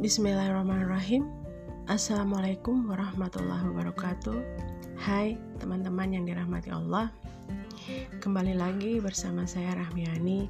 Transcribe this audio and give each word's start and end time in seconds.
Bismillahirrahmanirrahim. 0.00 1.28
Assalamualaikum 1.84 2.88
warahmatullahi 2.88 3.68
wabarakatuh. 3.68 4.32
Hai 4.96 5.36
teman-teman 5.60 6.16
yang 6.16 6.24
dirahmati 6.24 6.72
Allah. 6.72 7.12
Kembali 8.16 8.56
lagi 8.56 8.96
bersama 8.96 9.44
saya 9.44 9.76
Rahmiani 9.76 10.48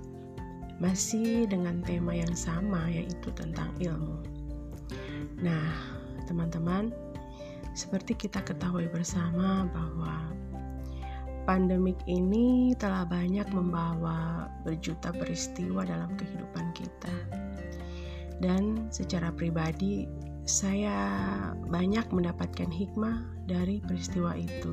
Masih 0.79 1.51
dengan 1.51 1.83
tema 1.83 2.15
yang 2.15 2.31
sama 2.39 2.95
yaitu 2.95 3.35
tentang 3.35 3.75
ilmu. 3.83 4.23
Nah 5.43 5.75
teman-teman 6.31 6.95
Seperti 7.75 8.15
kita 8.15 8.47
ketahui 8.47 8.87
bersama 8.87 9.67
bahwa 9.75 10.31
Pandemik 11.43 11.99
ini 12.07 12.79
telah 12.79 13.03
banyak 13.03 13.51
membawa 13.51 14.47
berjuta 14.63 15.11
peristiwa 15.11 15.83
dalam 15.83 16.15
kehidupan 16.15 16.71
kita 16.71 17.40
dan 18.41 18.89
secara 18.89 19.29
pribadi 19.31 20.09
saya 20.49 20.97
banyak 21.69 22.09
mendapatkan 22.11 22.67
hikmah 22.67 23.23
dari 23.47 23.79
peristiwa 23.85 24.35
itu. 24.35 24.73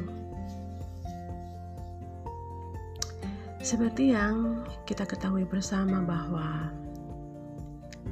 Seperti 3.61 4.15
yang 4.15 4.63
kita 4.87 5.03
ketahui 5.03 5.43
bersama 5.43 5.99
bahwa 5.99 6.71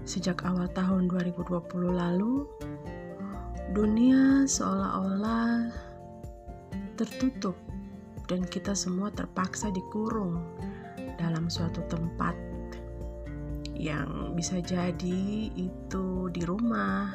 sejak 0.04 0.44
awal 0.44 0.68
tahun 0.76 1.08
2020 1.08 1.96
lalu 1.96 2.44
dunia 3.72 4.44
seolah-olah 4.46 5.72
tertutup 7.00 7.56
dan 8.28 8.44
kita 8.46 8.76
semua 8.76 9.10
terpaksa 9.16 9.72
dikurung 9.72 10.44
dalam 11.18 11.48
suatu 11.48 11.82
tempat 11.88 12.36
yang 13.76 14.34
bisa 14.34 14.64
jadi 14.64 15.52
itu 15.52 16.32
di 16.32 16.42
rumah 16.48 17.12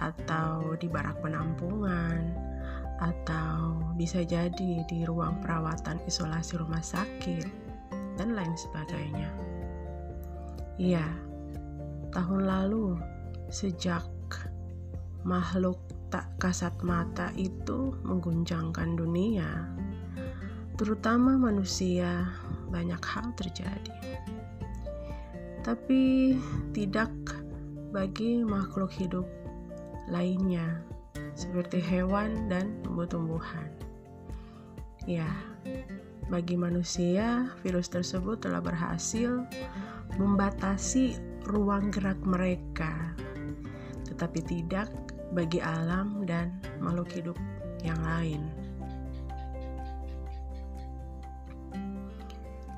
atau 0.00 0.74
di 0.74 0.90
barak 0.90 1.22
penampungan 1.22 2.34
atau 2.98 3.78
bisa 3.94 4.24
jadi 4.24 4.82
di 4.88 5.04
ruang 5.04 5.38
perawatan 5.44 6.00
isolasi 6.08 6.58
rumah 6.58 6.82
sakit 6.82 7.46
dan 8.16 8.32
lain 8.32 8.54
sebagainya. 8.56 9.30
Iya, 10.80 11.06
tahun 12.10 12.42
lalu 12.48 12.98
sejak 13.50 14.06
makhluk 15.22 15.78
tak 16.10 16.26
kasat 16.38 16.74
mata 16.82 17.30
itu 17.34 17.94
mengguncangkan 18.06 18.94
dunia, 18.94 19.66
terutama 20.78 21.34
manusia, 21.34 22.30
banyak 22.70 23.02
hal 23.02 23.34
terjadi 23.34 23.94
tapi 25.64 26.36
tidak 26.76 27.10
bagi 27.90 28.44
makhluk 28.44 28.92
hidup 28.92 29.24
lainnya 30.12 30.84
seperti 31.34 31.80
hewan 31.80 32.46
dan 32.52 32.78
tumbuh-tumbuhan. 32.84 33.72
Ya, 35.08 35.28
bagi 36.28 36.56
manusia, 36.56 37.48
virus 37.64 37.88
tersebut 37.90 38.44
telah 38.44 38.60
berhasil 38.60 39.44
membatasi 40.20 41.18
ruang 41.48 41.92
gerak 41.92 42.20
mereka, 42.24 43.12
tetapi 44.08 44.40
tidak 44.44 44.88
bagi 45.34 45.58
alam 45.60 46.22
dan 46.24 46.54
makhluk 46.80 47.10
hidup 47.12 47.38
yang 47.82 47.98
lain. 48.00 48.63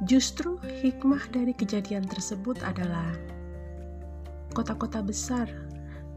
Justru 0.07 0.63
hikmah 0.63 1.35
dari 1.35 1.51
kejadian 1.51 2.07
tersebut 2.07 2.63
adalah 2.63 3.11
kota-kota 4.55 5.03
besar 5.03 5.51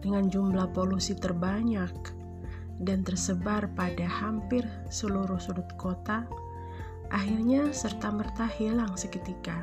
dengan 0.06 0.30
jumlah 0.30 0.70
polusi 0.78 1.18
terbanyak 1.18 1.90
dan 2.86 3.02
tersebar 3.02 3.66
pada 3.74 4.06
hampir 4.06 4.62
seluruh 4.94 5.42
sudut 5.42 5.66
kota 5.82 6.30
akhirnya 7.10 7.74
serta-merta 7.74 8.46
hilang 8.62 8.94
seketika. 8.94 9.58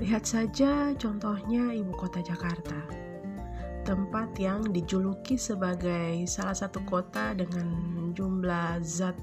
Lihat 0.00 0.24
saja 0.24 0.96
contohnya 0.96 1.76
ibu 1.76 1.92
kota 1.92 2.24
Jakarta, 2.24 2.88
tempat 3.84 4.32
yang 4.40 4.64
dijuluki 4.72 5.36
sebagai 5.36 6.24
salah 6.24 6.56
satu 6.56 6.80
kota 6.88 7.36
dengan 7.36 7.68
jumlah 8.16 8.80
zat 8.80 9.16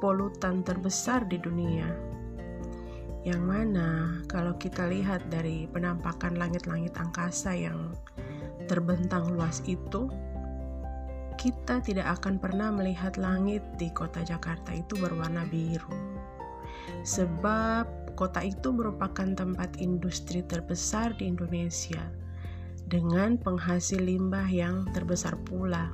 polutan 0.00 0.64
terbesar 0.64 1.28
di 1.28 1.36
dunia. 1.36 1.86
Yang 3.20 3.42
mana 3.44 4.16
kalau 4.32 4.56
kita 4.56 4.88
lihat 4.88 5.28
dari 5.28 5.68
penampakan 5.68 6.40
langit-langit 6.40 6.96
angkasa 6.96 7.52
yang 7.52 7.92
terbentang 8.64 9.28
luas 9.36 9.60
itu, 9.68 10.08
kita 11.36 11.84
tidak 11.84 12.20
akan 12.20 12.40
pernah 12.40 12.72
melihat 12.72 13.20
langit 13.20 13.60
di 13.76 13.92
kota 13.92 14.24
Jakarta 14.24 14.72
itu 14.72 14.96
berwarna 14.96 15.44
biru. 15.48 15.92
Sebab 17.04 18.16
kota 18.16 18.44
itu 18.44 18.72
merupakan 18.72 19.36
tempat 19.36 19.80
industri 19.80 20.44
terbesar 20.44 21.16
di 21.16 21.28
Indonesia 21.28 22.00
dengan 22.88 23.40
penghasil 23.40 24.00
limbah 24.00 24.48
yang 24.48 24.84
terbesar 24.92 25.36
pula. 25.44 25.92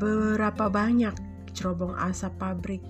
Berapa 0.00 0.68
banyak 0.68 1.29
cerobong 1.52 1.94
asap 1.98 2.32
pabrik 2.40 2.86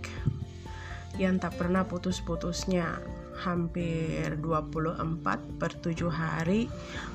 yang 1.19 1.37
tak 1.43 1.59
pernah 1.59 1.83
putus-putusnya 1.83 3.03
hampir 3.41 4.37
24 4.39 5.61
per 5.61 5.73
7 5.81 6.07
hari 6.13 6.69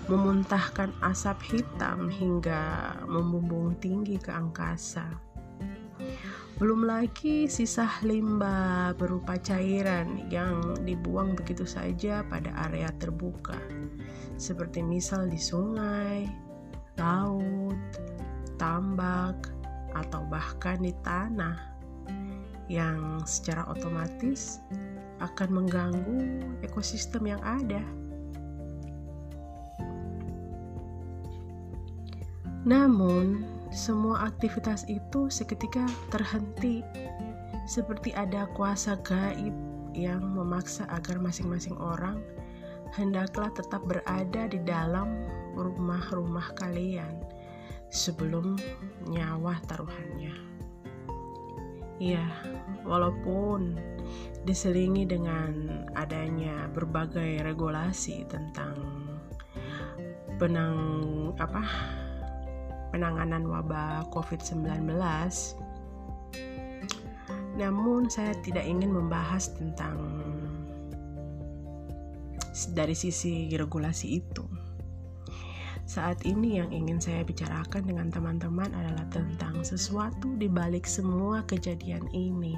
memuntahkan 0.09 0.89
asap 1.05 1.37
hitam 1.53 2.09
hingga 2.09 2.93
membumbung 3.05 3.77
tinggi 3.77 4.17
ke 4.17 4.33
angkasa. 4.33 5.05
Belum 6.55 6.87
lagi 6.87 7.51
sisa 7.51 7.83
limbah 7.99 8.95
berupa 8.95 9.35
cairan 9.35 10.31
yang 10.31 10.79
dibuang 10.87 11.35
begitu 11.35 11.67
saja 11.67 12.23
pada 12.31 12.47
area 12.71 12.87
terbuka, 12.95 13.59
seperti 14.39 14.79
misal 14.79 15.27
di 15.27 15.35
sungai, 15.35 16.23
laut, 16.95 17.75
tambak, 18.55 19.54
atau 19.95 20.21
bahkan 20.27 20.77
di 20.83 20.91
tanah 21.01 21.55
yang 22.67 23.23
secara 23.23 23.63
otomatis 23.71 24.59
akan 25.23 25.63
mengganggu 25.63 26.19
ekosistem 26.61 27.31
yang 27.31 27.41
ada. 27.41 27.81
Namun, 32.65 33.45
semua 33.69 34.25
aktivitas 34.25 34.89
itu 34.89 35.29
seketika 35.29 35.85
terhenti, 36.09 36.81
seperti 37.69 38.11
ada 38.17 38.49
kuasa 38.57 38.97
gaib 39.05 39.53
yang 39.95 40.21
memaksa 40.33 40.83
agar 40.91 41.21
masing-masing 41.21 41.77
orang 41.79 42.19
hendaklah 42.93 43.49
tetap 43.51 43.81
berada 43.83 44.47
di 44.47 44.59
dalam 44.61 45.25
rumah-rumah 45.57 46.53
kalian 46.59 47.24
sebelum 47.95 48.59
nyawa 49.07 49.55
taruhannya. 49.71 50.35
Ya, 51.95 52.27
walaupun 52.83 53.79
diselingi 54.43 55.07
dengan 55.07 55.87
adanya 55.95 56.67
berbagai 56.75 57.39
regulasi 57.39 58.27
tentang 58.27 58.75
penang 60.35 60.75
apa 61.39 61.63
penanganan 62.91 63.47
wabah 63.47 64.11
COVID-19 64.11 64.91
namun 67.55 68.11
saya 68.11 68.35
tidak 68.43 68.67
ingin 68.67 68.91
membahas 68.91 69.55
tentang 69.55 69.95
dari 72.75 72.91
sisi 72.91 73.47
regulasi 73.55 74.19
itu 74.19 74.43
saat 75.85 76.25
ini 76.25 76.57
yang 76.57 76.73
ingin 76.73 76.97
saya 76.97 77.21
bicarakan 77.21 77.85
dengan 77.85 78.09
teman-teman 78.09 78.73
adalah 78.73 79.05
tentang 79.13 79.61
sesuatu 79.61 80.33
di 80.41 80.49
balik 80.49 80.89
semua 80.89 81.45
kejadian 81.45 82.05
ini. 82.09 82.57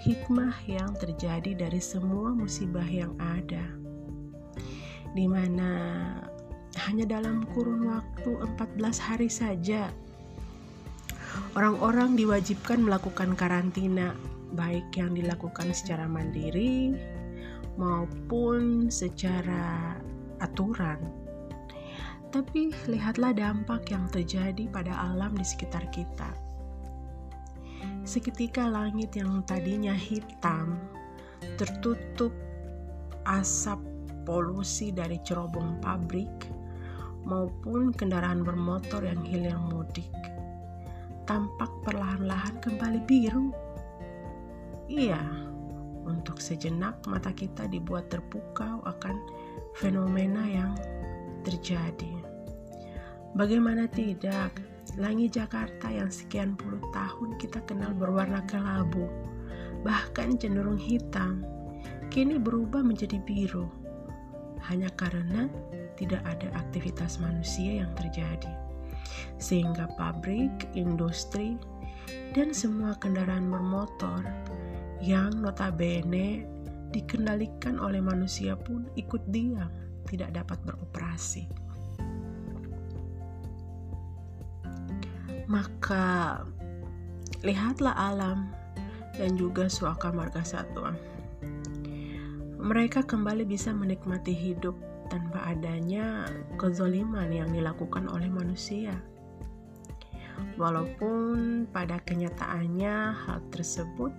Hikmah 0.00 0.56
yang 0.64 0.96
terjadi 0.96 1.52
dari 1.52 1.80
semua 1.80 2.32
musibah 2.32 2.84
yang 2.88 3.12
ada. 3.20 3.64
Di 5.12 5.28
mana 5.28 5.72
hanya 6.88 7.04
dalam 7.08 7.44
kurun 7.52 7.88
waktu 7.88 8.30
14 8.56 9.00
hari 9.00 9.28
saja 9.32 9.88
orang-orang 11.56 12.16
diwajibkan 12.16 12.84
melakukan 12.84 13.32
karantina 13.32 14.12
baik 14.52 14.84
yang 14.96 15.16
dilakukan 15.16 15.72
secara 15.72 16.04
mandiri 16.04 16.92
maupun 17.80 18.88
secara 18.92 19.96
aturan 20.40 21.25
tapi 22.30 22.74
lihatlah 22.90 23.32
dampak 23.32 23.90
yang 23.90 24.06
terjadi 24.10 24.66
pada 24.70 24.92
alam 25.12 25.34
di 25.34 25.46
sekitar 25.46 25.86
kita. 25.94 26.30
Seketika 28.06 28.70
langit 28.70 29.18
yang 29.18 29.42
tadinya 29.46 29.94
hitam 29.94 30.78
tertutup 31.58 32.30
asap 33.26 33.82
polusi 34.22 34.94
dari 34.94 35.18
cerobong 35.22 35.78
pabrik 35.82 36.50
maupun 37.26 37.90
kendaraan 37.90 38.46
bermotor 38.46 39.02
yang 39.02 39.22
hilir 39.26 39.58
mudik. 39.58 40.10
Tampak 41.26 41.70
perlahan-lahan 41.82 42.62
kembali 42.62 43.00
biru. 43.02 43.50
Iya, 44.86 45.18
untuk 46.06 46.38
sejenak 46.38 47.02
mata 47.10 47.34
kita 47.34 47.66
dibuat 47.66 48.06
terpukau 48.06 48.78
akan 48.86 49.18
fenomena 49.74 50.46
yang 50.46 50.78
terjadi. 51.46 52.18
Bagaimana 53.38 53.86
tidak, 53.86 54.58
langit 54.98 55.38
Jakarta 55.38 55.86
yang 55.86 56.10
sekian 56.10 56.58
puluh 56.58 56.82
tahun 56.90 57.38
kita 57.38 57.62
kenal 57.70 57.94
berwarna 57.94 58.42
kelabu, 58.50 59.06
bahkan 59.86 60.34
cenderung 60.34 60.80
hitam, 60.80 61.46
kini 62.10 62.42
berubah 62.42 62.82
menjadi 62.82 63.22
biru, 63.22 63.70
hanya 64.66 64.90
karena 64.98 65.46
tidak 65.94 66.26
ada 66.26 66.50
aktivitas 66.58 67.22
manusia 67.22 67.86
yang 67.86 67.92
terjadi. 67.94 68.50
Sehingga 69.38 69.86
pabrik, 69.94 70.66
industri, 70.74 71.54
dan 72.34 72.50
semua 72.50 72.98
kendaraan 72.98 73.48
bermotor 73.52 74.24
yang 75.04 75.30
notabene 75.44 76.48
dikendalikan 76.90 77.76
oleh 77.76 78.00
manusia 78.00 78.56
pun 78.56 78.88
ikut 78.96 79.20
diam, 79.28 79.68
tidak 80.08 80.32
dapat 80.32 80.58
beroperasi. 80.64 81.50
Maka 85.46 86.42
lihatlah 87.46 87.94
alam 87.94 88.50
dan 89.14 89.38
juga 89.38 89.70
suaka 89.70 90.10
marga 90.10 90.42
satwa. 90.42 90.90
Mereka 92.56 93.06
kembali 93.06 93.46
bisa 93.46 93.70
menikmati 93.70 94.34
hidup 94.34 94.74
tanpa 95.06 95.54
adanya 95.54 96.26
kezoliman 96.58 97.30
yang 97.30 97.54
dilakukan 97.54 98.10
oleh 98.10 98.26
manusia. 98.26 98.98
Walaupun 100.58 101.64
pada 101.70 102.02
kenyataannya 102.02 102.94
hal 103.14 103.38
tersebut 103.54 104.12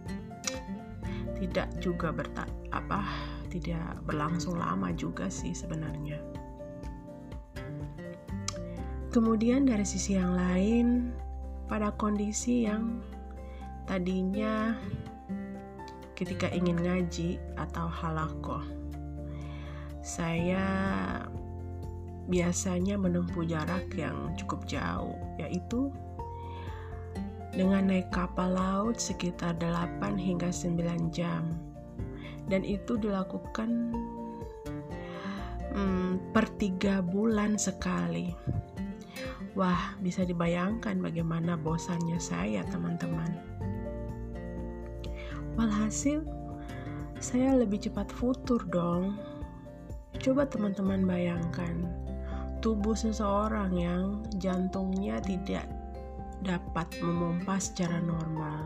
tidak 1.38 1.69
juga 1.78 2.10
berta 2.10 2.45
apa 2.74 3.06
tidak 3.57 3.98
berlangsung 4.06 4.62
lama 4.62 4.94
juga 4.94 5.27
sih 5.27 5.51
sebenarnya. 5.51 6.21
Kemudian 9.09 9.65
dari 9.65 9.83
sisi 9.83 10.13
yang 10.13 10.38
lain, 10.38 11.09
pada 11.65 11.89
kondisi 11.98 12.69
yang 12.69 13.01
tadinya 13.89 14.77
ketika 16.13 16.50
ingin 16.54 16.77
ngaji 16.77 17.42
atau 17.57 17.89
halakoh 17.89 18.62
saya 20.07 20.63
biasanya 22.31 22.95
menempuh 22.95 23.44
jarak 23.44 23.92
yang 23.92 24.31
cukup 24.39 24.63
jauh, 24.63 25.19
yaitu 25.36 25.92
dengan 27.51 27.92
naik 27.92 28.07
kapal 28.15 28.56
laut 28.56 28.95
sekitar 28.95 29.59
8 29.59 30.15
hingga 30.15 30.48
9 30.48 31.12
jam. 31.12 31.44
Dan 32.48 32.64
itu 32.64 32.96
dilakukan 32.96 33.92
hmm, 35.76 36.32
per 36.32 36.48
tiga 36.56 37.04
bulan 37.04 37.60
sekali. 37.60 38.32
Wah, 39.58 39.98
bisa 40.00 40.24
dibayangkan 40.24 41.02
bagaimana 41.02 41.60
bosannya 41.60 42.22
saya, 42.22 42.64
teman-teman. 42.72 43.36
Walhasil, 45.58 46.22
saya 47.18 47.58
lebih 47.58 47.82
cepat 47.90 48.14
futur 48.14 48.62
dong 48.70 49.18
Coba 50.18 50.50
teman-teman 50.50 51.06
bayangkan 51.06 51.86
tubuh 52.58 52.98
seseorang 52.98 53.70
yang 53.78 54.26
jantungnya 54.42 55.22
tidak 55.22 55.70
dapat 56.42 56.90
memompa 57.06 57.62
secara 57.62 58.02
normal. 58.02 58.66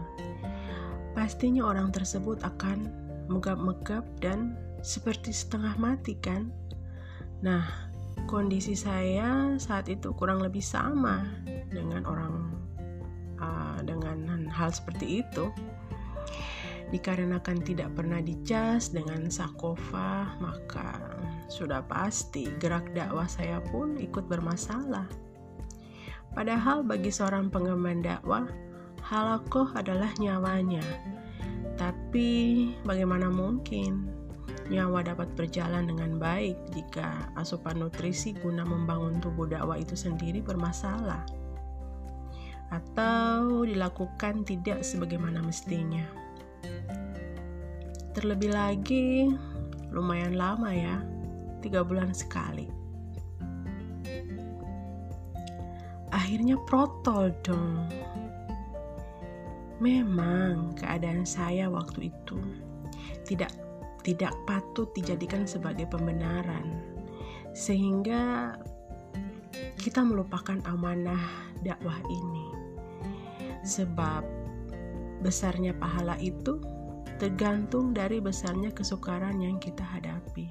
Pastinya 1.12 1.68
orang 1.68 1.92
tersebut 1.92 2.40
akan 2.48 2.88
megap-megap 3.32 4.04
dan 4.20 4.60
seperti 4.84 5.32
setengah 5.32 5.80
mati 5.80 6.20
kan? 6.20 6.52
Nah, 7.42 7.64
kondisi 8.28 8.76
saya 8.76 9.56
saat 9.58 9.88
itu 9.88 10.14
kurang 10.14 10.44
lebih 10.44 10.62
sama 10.62 11.26
dengan 11.72 12.04
orang 12.06 12.54
uh, 13.40 13.80
dengan 13.82 14.48
hal 14.52 14.70
seperti 14.70 15.24
itu 15.24 15.50
dikarenakan 16.92 17.64
tidak 17.64 17.90
pernah 17.96 18.20
dicas 18.20 18.92
dengan 18.92 19.32
sakofa, 19.32 20.36
maka 20.44 21.00
sudah 21.48 21.80
pasti 21.88 22.52
gerak 22.60 22.92
dakwah 22.92 23.26
saya 23.26 23.64
pun 23.72 23.96
ikut 23.96 24.28
bermasalah. 24.28 25.08
Padahal 26.36 26.84
bagi 26.84 27.12
seorang 27.12 27.48
pengemban 27.48 28.04
dakwah, 28.04 28.48
halakoh 29.04 29.72
adalah 29.76 30.12
nyawanya. 30.20 30.84
Tapi 31.82 32.30
bagaimana 32.86 33.34
mungkin 33.34 34.06
nyawa 34.70 35.02
dapat 35.02 35.34
berjalan 35.34 35.90
dengan 35.90 36.22
baik 36.22 36.54
jika 36.78 37.34
asupan 37.34 37.82
nutrisi 37.82 38.38
guna 38.38 38.62
membangun 38.62 39.18
tubuh 39.18 39.50
dakwah 39.50 39.82
itu 39.82 39.98
sendiri 39.98 40.46
bermasalah? 40.46 41.26
Atau 42.70 43.66
dilakukan 43.66 44.46
tidak 44.46 44.86
sebagaimana 44.86 45.42
mestinya? 45.42 46.06
Terlebih 48.14 48.54
lagi, 48.54 49.34
lumayan 49.90 50.38
lama 50.38 50.70
ya, 50.70 51.02
tiga 51.66 51.82
bulan 51.82 52.14
sekali. 52.14 52.70
Akhirnya 56.14 56.62
protol 56.70 57.34
dong. 57.42 57.90
Memang 59.82 60.78
keadaan 60.78 61.26
saya 61.26 61.66
waktu 61.66 62.14
itu 62.14 62.38
tidak 63.26 63.50
tidak 64.06 64.34
patut 64.46 64.94
dijadikan 64.94 65.50
sebagai 65.50 65.90
pembenaran, 65.90 66.86
sehingga 67.58 68.54
kita 69.82 70.06
melupakan 70.06 70.62
amanah 70.70 71.22
dakwah 71.66 71.98
ini. 72.06 72.48
Sebab 73.66 74.22
besarnya 75.26 75.74
pahala 75.74 76.18
itu 76.22 76.62
tergantung 77.22 77.94
dari 77.94 78.18
besarnya 78.18 78.74
kesukaran 78.74 79.38
yang 79.38 79.62
kita 79.62 79.86
hadapi. 79.86 80.50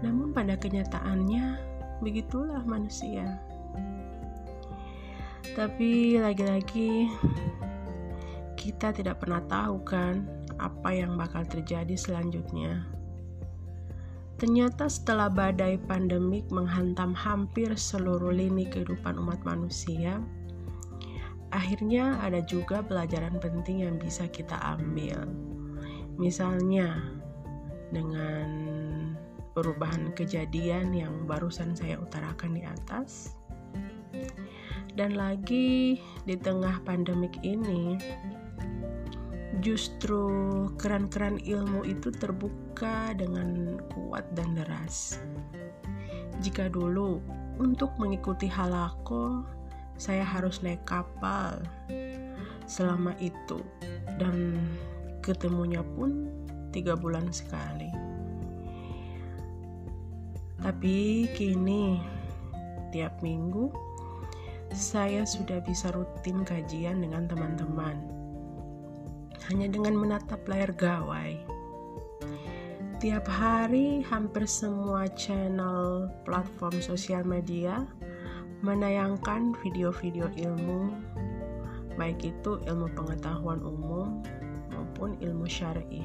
Namun, 0.00 0.32
pada 0.32 0.56
kenyataannya, 0.56 1.60
begitulah 2.00 2.64
manusia. 2.64 3.40
Tapi 5.52 6.20
lagi-lagi, 6.20 7.12
kita 8.66 8.90
tidak 8.90 9.22
pernah 9.22 9.38
tahu, 9.46 9.78
kan, 9.86 10.26
apa 10.58 10.90
yang 10.90 11.14
bakal 11.14 11.46
terjadi 11.46 11.94
selanjutnya. 11.94 12.82
Ternyata, 14.42 14.90
setelah 14.90 15.30
badai 15.30 15.78
pandemik 15.86 16.50
menghantam 16.50 17.14
hampir 17.14 17.70
seluruh 17.78 18.34
lini 18.34 18.66
kehidupan 18.66 19.22
umat 19.22 19.38
manusia, 19.46 20.18
akhirnya 21.54 22.18
ada 22.18 22.42
juga 22.42 22.82
pelajaran 22.82 23.38
penting 23.38 23.86
yang 23.86 24.02
bisa 24.02 24.26
kita 24.26 24.58
ambil. 24.74 25.30
Misalnya, 26.18 27.06
dengan 27.94 28.50
perubahan 29.54 30.10
kejadian 30.18 30.90
yang 30.90 31.14
barusan 31.24 31.70
saya 31.78 32.02
utarakan 32.02 32.58
di 32.58 32.66
atas, 32.66 33.38
dan 34.98 35.14
lagi 35.14 36.00
di 36.24 36.34
tengah 36.40 36.82
pandemik 36.82 37.36
ini, 37.44 38.00
justru 39.60 40.28
keran-keran 40.76 41.40
ilmu 41.40 41.84
itu 41.86 42.12
terbuka 42.12 43.16
dengan 43.16 43.80
kuat 43.92 44.24
dan 44.36 44.56
deras. 44.56 45.20
Jika 46.44 46.68
dulu 46.68 47.20
untuk 47.56 47.96
mengikuti 47.96 48.44
halako 48.44 49.44
saya 49.96 50.24
harus 50.24 50.60
naik 50.60 50.84
kapal. 50.84 51.56
Selama 52.68 53.16
itu 53.22 53.62
dan 54.20 54.58
ketemunya 55.24 55.80
pun 55.96 56.28
tiga 56.74 56.92
bulan 56.98 57.32
sekali. 57.32 57.88
Tapi 60.60 61.30
kini 61.32 62.00
tiap 62.90 63.20
minggu 63.22 63.70
saya 64.74 65.22
sudah 65.22 65.62
bisa 65.62 65.94
rutin 65.94 66.42
kajian 66.42 67.00
dengan 67.00 67.30
teman-teman 67.30 68.15
hanya 69.50 69.70
dengan 69.70 69.94
menatap 69.98 70.42
layar 70.48 70.72
gawai 70.74 71.38
tiap 72.96 73.28
hari 73.28 74.00
hampir 74.08 74.48
semua 74.48 75.04
channel 75.12 76.08
platform 76.24 76.80
sosial 76.80 77.20
media 77.28 77.84
menayangkan 78.64 79.52
video-video 79.60 80.32
ilmu, 80.32 80.96
baik 82.00 82.24
itu 82.24 82.56
ilmu 82.64 82.88
pengetahuan 82.96 83.60
umum 83.60 84.24
maupun 84.72 85.12
ilmu 85.20 85.44
syar'i. 85.44 86.02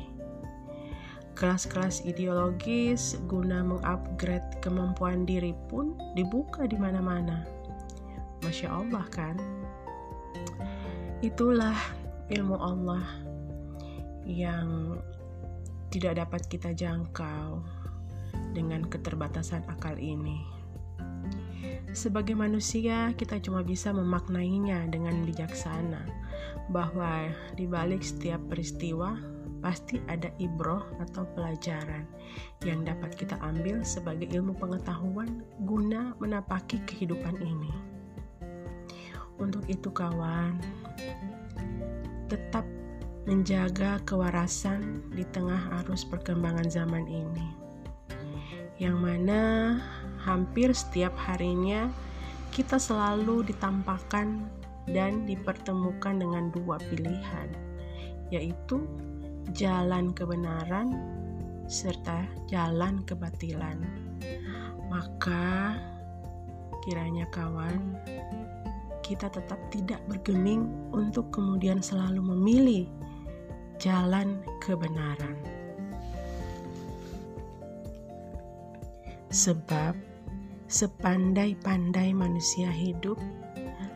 kelas-kelas 1.32 2.04
ideologis 2.04 3.16
guna 3.32 3.64
mengupgrade 3.64 4.60
kemampuan 4.60 5.24
diri 5.24 5.56
pun 5.72 5.96
dibuka 6.14 6.68
di 6.68 6.76
mana-mana. 6.76 7.48
Masya 8.44 8.68
Allah 8.68 9.08
kan? 9.10 9.40
Itulah 11.24 11.80
ilmu 12.30 12.60
Allah 12.60 13.31
yang 14.26 14.98
tidak 15.92 16.24
dapat 16.24 16.42
kita 16.48 16.72
jangkau 16.72 17.60
dengan 18.56 18.88
keterbatasan 18.88 19.64
akal 19.68 20.00
ini. 20.00 20.40
Sebagai 21.92 22.40
manusia, 22.40 23.12
kita 23.20 23.44
cuma 23.44 23.68
bisa 23.68 23.92
memaknainya 23.92 24.88
dengan 24.88 25.28
bijaksana, 25.28 26.08
bahwa 26.72 27.28
di 27.60 27.68
balik 27.68 28.00
setiap 28.00 28.40
peristiwa 28.48 29.20
pasti 29.60 30.02
ada 30.08 30.32
ibroh 30.42 30.82
atau 31.04 31.28
pelajaran 31.38 32.08
yang 32.66 32.82
dapat 32.82 33.14
kita 33.14 33.38
ambil 33.44 33.84
sebagai 33.86 34.26
ilmu 34.32 34.58
pengetahuan 34.58 35.44
guna 35.68 36.16
menapaki 36.18 36.80
kehidupan 36.88 37.38
ini. 37.44 37.76
Untuk 39.38 39.68
itu, 39.68 39.92
kawan, 39.92 40.58
tetap 42.32 42.64
menjaga 43.30 44.02
kewarasan 44.04 45.06
di 45.14 45.22
tengah 45.30 45.82
arus 45.84 46.02
perkembangan 46.02 46.66
zaman 46.66 47.06
ini, 47.06 47.48
yang 48.82 48.98
mana 48.98 49.78
hampir 50.18 50.74
setiap 50.74 51.14
harinya 51.18 51.86
kita 52.50 52.82
selalu 52.82 53.46
ditampakkan 53.46 54.50
dan 54.90 55.24
dipertemukan 55.30 56.18
dengan 56.18 56.50
dua 56.50 56.82
pilihan, 56.90 57.50
yaitu 58.34 58.82
jalan 59.54 60.10
kebenaran 60.12 60.98
serta 61.70 62.26
jalan 62.50 63.06
kebatilan. 63.06 63.80
Maka 64.92 65.78
kiranya 66.84 67.30
kawan 67.32 67.96
kita 69.06 69.32
tetap 69.32 69.60
tidak 69.72 70.02
bergeming 70.08 70.68
untuk 70.92 71.32
kemudian 71.32 71.80
selalu 71.80 72.20
memilih 72.36 72.86
jalan 73.82 74.38
kebenaran. 74.62 75.34
Sebab 79.34 79.98
sepandai-pandai 80.70 82.14
manusia 82.14 82.70
hidup, 82.70 83.18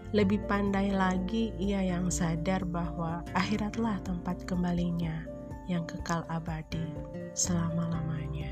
lebih 0.10 0.42
pandai 0.50 0.89
lagi 0.89 1.54
ia 1.62 1.86
yang 1.86 2.10
sadar 2.10 2.65
bahwa 2.65 3.22
akhiratlah 3.38 4.01
tempat 4.01 4.42
kembalinya 4.50 5.22
yang 5.70 5.86
kekal 5.86 6.25
abadi 6.34 6.82
selama-lamanya. 7.38 8.50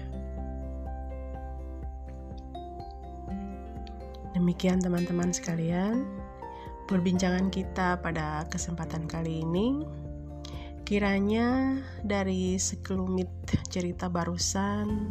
Demikian 4.38 4.82
teman-teman 4.82 5.34
sekalian, 5.34 6.06
perbincangan 6.86 7.50
kita 7.54 8.02
pada 8.02 8.46
kesempatan 8.50 9.06
kali 9.10 9.42
ini. 9.42 9.82
Kiranya 10.94 11.82
dari 12.06 12.54
sekelumit 12.54 13.26
cerita 13.74 14.14
barusan 14.14 15.10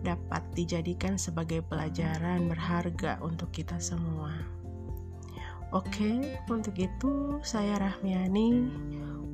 dapat 0.00 0.40
dijadikan 0.56 1.20
sebagai 1.20 1.60
pelajaran 1.60 2.48
berharga 2.48 3.20
untuk 3.20 3.52
kita 3.52 3.76
semua. 3.76 4.32
Oke, 5.68 6.40
untuk 6.48 6.72
itu 6.80 7.36
saya 7.44 7.76
Rahmiani 7.76 8.72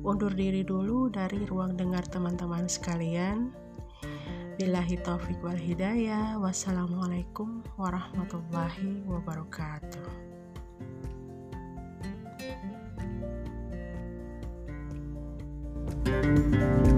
undur 0.03 0.35
diri 0.35 0.67
dulu 0.67 1.07
dari 1.07 1.47
ruang 1.47 1.79
dengar 1.79 2.03
teman-teman 2.11 2.67
sekalian. 2.67 3.47
Billahi 4.59 4.99
taufik 4.99 5.39
wal 5.39 5.55
hidayah. 5.55 6.35
Wassalamualaikum 6.43 7.63
warahmatullahi 7.79 9.07
wabarakatuh. 9.07 10.28
Música 16.29 16.88